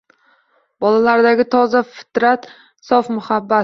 [0.85, 2.53] Bolalardagi toza fitrat,
[2.93, 3.59] sof muhabbat!